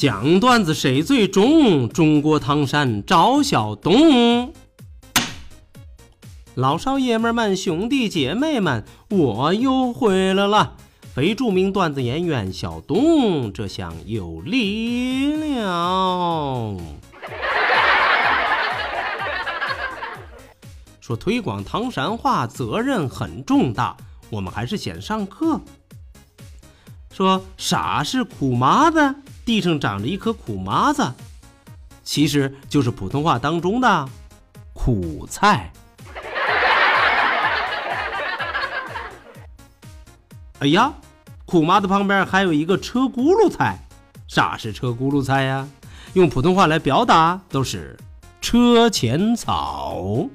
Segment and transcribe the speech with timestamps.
[0.00, 1.86] 讲段子谁最中？
[1.86, 4.54] 中国唐山赵小东。
[6.54, 10.76] 老少爷们们、兄弟姐妹们，我又回来了！
[11.14, 16.78] 非著名段子演员小东，这下有力了。
[21.02, 23.94] 说推广唐山话责任很重大，
[24.30, 25.60] 我们还是先上课。
[27.12, 29.14] 说啥是苦麻子？
[29.50, 31.12] 地上长着一颗苦麻子，
[32.04, 34.08] 其实就是普通话当中的
[34.72, 35.72] 苦菜。
[40.60, 40.92] 哎呀，
[41.46, 43.76] 苦麻子旁边还有一个车轱辘菜，
[44.28, 45.66] 啥是车轱辘菜呀？
[46.12, 47.98] 用普通话来表达都是
[48.40, 50.28] 车前草。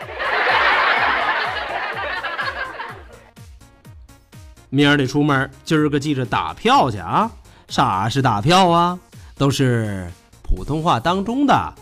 [4.70, 7.30] 明儿得出门，今儿个记着打票去啊！
[7.68, 8.98] 啥是打票啊？
[9.36, 10.08] 都是
[10.42, 11.74] 普通话当中的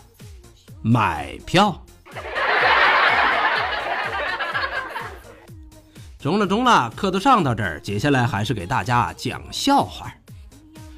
[0.81, 1.79] 买票。
[6.19, 10.11] 中了中了，课都上到这儿，接下来还是给大家讲笑话。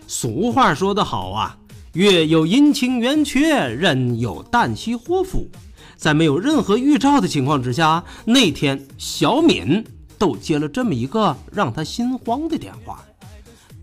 [0.07, 1.57] 俗话说得好啊，
[1.93, 5.49] 月有阴晴圆缺，人有旦夕祸福。
[5.97, 9.83] 在没有任何预兆的情况之下，那天小敏
[10.19, 13.03] 都接了这么一个让她心慌的电话。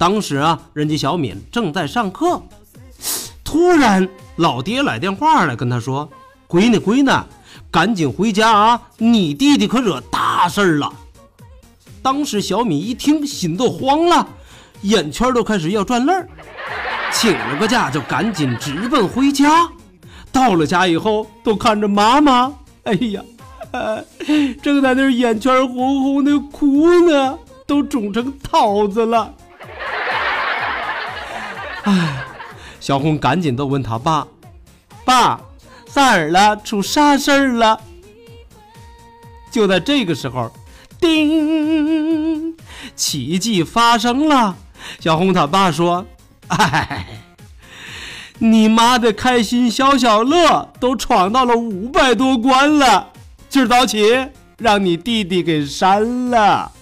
[0.03, 2.43] 当时啊，人家小敏正在上课，
[3.45, 6.11] 突然老爹来电话了，跟他说
[6.51, 7.25] ：“闺女，闺女，
[7.71, 8.83] 赶紧回家啊！
[8.99, 10.93] 你弟弟可惹大事儿了。”
[12.03, 14.27] 当时小敏一听，心都慌了，
[14.81, 16.29] 眼圈都开始要转泪儿，
[17.13, 19.69] 请了个假就赶紧直奔回家。
[20.33, 23.23] 到了家以后，都看着妈妈，哎呀，
[24.61, 27.39] 正在那眼圈红红的哭呢，
[27.69, 29.33] 都肿成桃子了。
[31.83, 32.25] 唉，
[32.81, 34.27] 小红赶紧都问他爸
[35.05, 35.41] ：“爸，
[35.87, 36.57] 咋了？
[36.57, 37.81] 出啥事儿了？”
[39.51, 40.51] 就在这个时候，
[41.01, 42.57] 叮，
[42.97, 44.57] 奇迹发生了。
[44.99, 46.07] 小红他爸说
[46.49, 47.07] ：“哎，
[48.39, 53.09] 你妈的开心消消乐都闯到了五百多关了，
[53.49, 54.29] 今儿早起
[54.59, 56.73] 让你弟弟给删了。”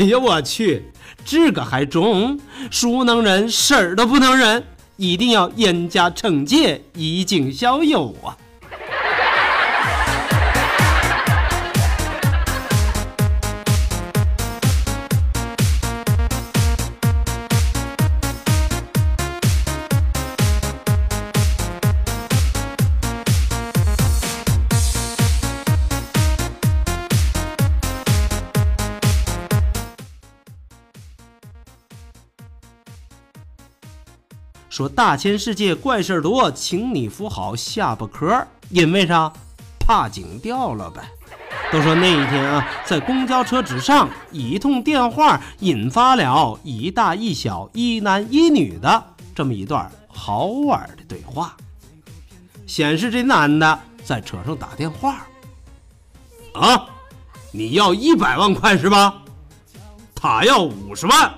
[0.00, 0.82] 哎呀，我去，
[1.26, 2.40] 这个还中？
[2.70, 4.64] 孰能忍，婶儿都不能忍，
[4.96, 8.34] 一定要严加惩戒，以儆效尤啊！
[34.80, 39.30] 说大千世界怪事多，请你扶好下巴壳，因为啥？
[39.78, 41.02] 怕惊掉了呗。
[41.70, 49.04] 都说那一天啊，在公交车之上，一通电话引发了一大一小、一男一女的
[49.34, 51.54] 这么一段好玩的对话。
[52.66, 55.26] 显示这男的在车上打电话，
[56.54, 56.86] 啊，
[57.52, 59.20] 你要一百万块是吧？
[60.14, 61.34] 他要五十万。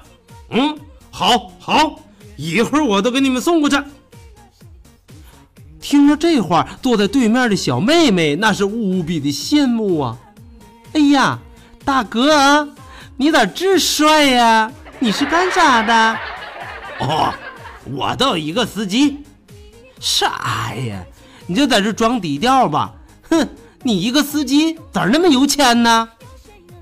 [0.50, 0.78] 嗯，
[1.10, 1.98] 好，好。
[2.36, 3.76] 一会儿我都给你们送过去。
[5.80, 10.16] 听着这话，坐在对面的小妹妹那是无比的羡慕啊！
[10.92, 11.38] 哎呀，
[11.84, 12.68] 大哥，
[13.16, 14.72] 你咋这帅呀？
[15.00, 16.18] 你是干啥的？
[17.00, 17.34] 哦，
[17.92, 19.24] 我倒一个司机。
[19.98, 21.04] 啥呀？
[21.46, 22.94] 你就在这装低调吧？
[23.28, 23.48] 哼，
[23.82, 26.08] 你一个司机咋那么有钱呢？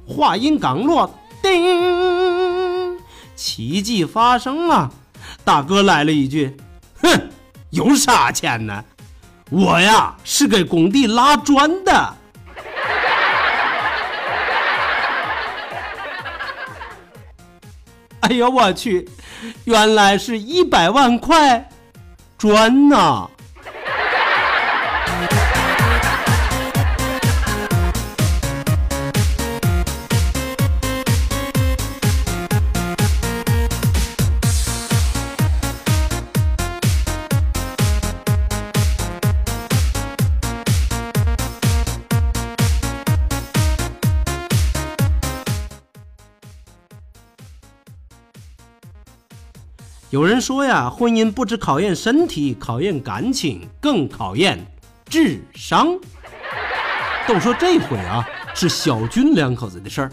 [0.06, 2.98] 话音刚落，叮，
[3.34, 4.92] 奇迹发生了。
[5.44, 6.56] 大哥来了一句
[7.02, 7.30] ：“哼，
[7.70, 8.84] 有啥钱呢？
[9.50, 11.92] 我呀是给工地拉砖的。
[18.20, 19.08] ”哎呀，我去，
[19.64, 21.68] 原来是一百万块
[22.38, 23.28] 砖呐！
[50.10, 54.58] 有人说呀，婚姻不止考验身体，考验感情，更考验
[55.08, 55.96] 智商。
[57.28, 60.12] 都说这回啊，是小军两口子的事儿。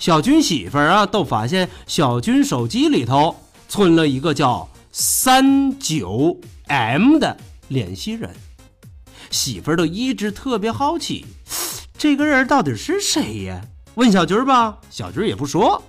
[0.00, 3.36] 小军媳妇儿啊，都发现小军手机里头
[3.68, 6.36] 存了一个叫三九
[6.66, 7.36] M 的
[7.68, 8.34] 联系人。
[9.30, 11.24] 媳妇儿都一直特别好奇，
[11.96, 13.60] 这个人到底是谁呀？
[13.94, 15.80] 问小军吧，小军也不说。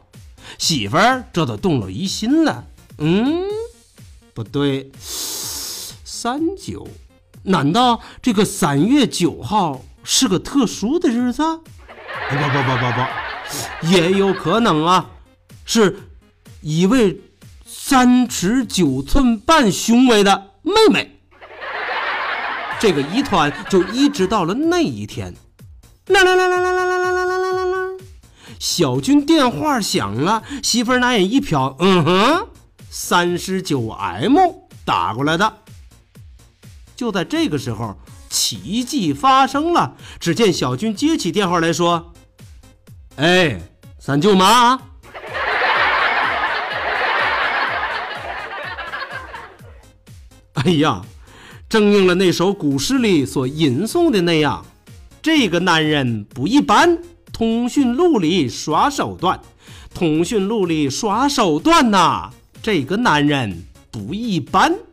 [0.60, 2.64] 媳妇儿这都动了疑心了。
[3.00, 3.44] 嗯，
[4.34, 6.88] 不对，三九，
[7.44, 11.42] 难道这个三月九号是个特殊的日子？
[12.30, 15.12] 不不不不不，也有可能啊，
[15.66, 16.10] 是
[16.62, 17.22] 一位
[17.66, 21.16] 三尺九寸半胸围的妹妹。
[22.82, 25.34] 这个疑团就一直到了那一天。
[26.08, 27.98] 啦啦啦啦啦啦啦啦啦啦啦啦！
[28.60, 32.49] 小军电话响了，媳妇儿拿眼一瞟，嗯哼。
[32.90, 34.38] 三十九 M
[34.84, 35.54] 打过来的，
[36.96, 37.96] 就在这个时候，
[38.30, 39.96] 奇迹发生了。
[40.20, 42.14] 只见小军接起电话来说
[43.18, 43.62] ：“哎，
[44.00, 44.76] 三舅妈。
[50.66, 51.04] ”哎呀，
[51.70, 54.66] 正应了那首古诗里所吟诵的那样
[55.22, 56.98] ：“这个男人不一般，
[57.32, 59.40] 通讯录里耍手段，
[59.94, 62.32] 通讯录里耍手段呐。”
[62.62, 64.89] 这个男人不一般。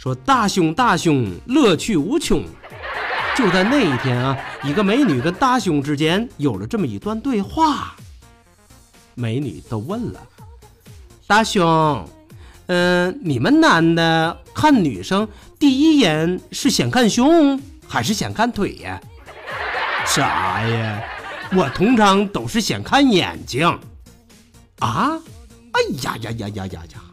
[0.00, 2.42] 说大胸大胸，乐趣无穷。
[3.36, 7.94] 就在那一天啊，一个美女跟大胸之间有了这么一段对话。
[9.14, 10.26] 美女都问了
[11.28, 12.08] ：“大胸，
[12.68, 18.98] 嗯，你们男的看女生第一眼是先看胸还是先看腿呀
[20.08, 21.02] ？”“啥呀？
[21.54, 23.68] 我通常都是先看眼睛。
[24.80, 25.20] ”“啊？
[25.72, 27.04] 哎呀呀呀呀呀呀！”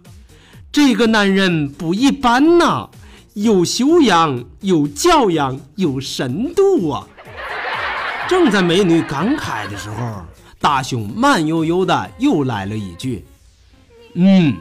[0.71, 2.89] 这个男人不一般呐，
[3.33, 7.07] 有修养、有教养、有深度啊！
[8.29, 10.21] 正在美女感慨的时候，
[10.59, 13.25] 大雄慢悠悠的又来了一句
[14.13, 14.55] ：“嗯，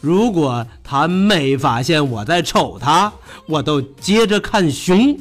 [0.00, 3.12] 如果他没发现我在瞅他，
[3.46, 5.18] 我都接着看熊。”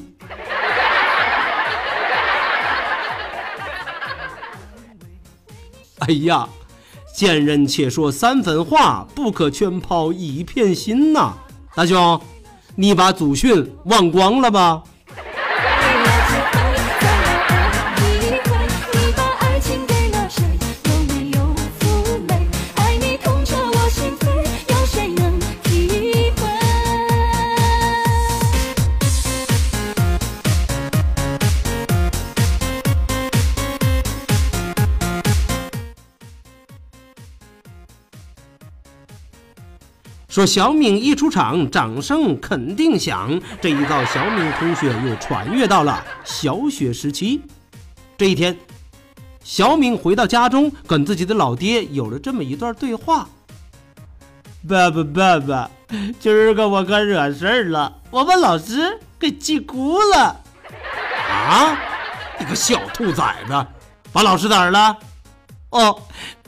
[6.00, 6.48] 哎呀！
[7.20, 11.34] 见人且说三分话，不可全抛一片心呐！
[11.76, 12.18] 大兄，
[12.78, 14.82] 你把祖训忘光了吧？
[40.40, 43.38] 说小敏一出场，掌声肯定响。
[43.62, 47.42] 这一遭，小敏同学又穿越到了小学时期。
[48.18, 48.58] 这一天，
[49.44, 53.28] 小敏回到家中，跟自己的老爹有了这么一段对话
[54.66, 55.70] ：“爸爸，爸爸，
[56.22, 60.40] 今儿个我可惹事儿了，我把老师给气哭了。”
[61.30, 61.78] 啊！
[62.40, 63.68] 你个小兔崽子，
[64.14, 64.96] 把老师哪儿了？
[65.72, 66.02] 哦。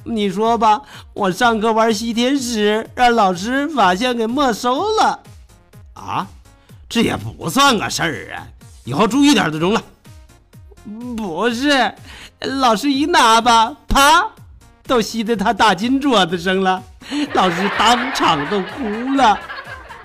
[0.03, 0.81] 你说吧，
[1.13, 5.19] 我上课玩吸铁石，让老师发现给没收了。
[5.93, 6.27] 啊，
[6.89, 8.47] 这也不算个事儿啊，
[8.83, 9.83] 以后注意点就中了。
[11.15, 11.93] 不是，
[12.39, 14.25] 老师一拿吧，啪，
[14.87, 16.81] 都吸在他大金桌子上了，
[17.33, 19.37] 老师当场都哭了。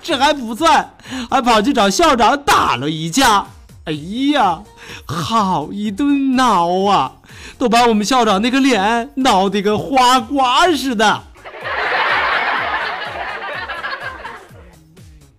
[0.03, 0.93] 这还不算，
[1.29, 3.45] 还跑去找校长打了一架。
[3.85, 3.91] 哎
[4.33, 4.61] 呀，
[5.05, 7.13] 好一顿闹啊！
[7.57, 11.23] 都把我们校长那个脸闹得跟花瓜似的。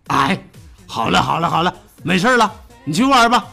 [0.09, 0.43] 哎，
[0.87, 2.51] 好了好了好了，没事了，
[2.85, 3.45] 你去玩吧。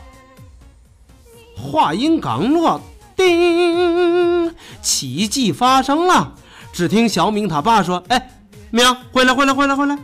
[1.55, 2.81] 话音刚落，
[3.15, 6.33] 叮，奇迹发生了。
[6.71, 8.29] 只听小明他爸说：“哎，
[8.69, 9.97] 明，回来回来回来回来，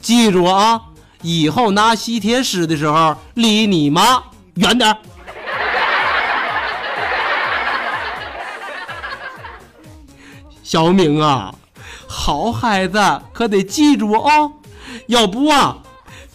[0.00, 0.80] 记住啊，
[1.22, 4.22] 以后拿吸铁石的时候离你妈
[4.54, 4.96] 远点。”
[10.70, 11.54] 小明啊，
[12.06, 12.98] 好孩子
[13.32, 14.52] 可得记住哦，
[15.06, 15.78] 要不啊，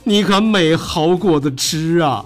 [0.05, 2.25] 你可没好果子吃啊！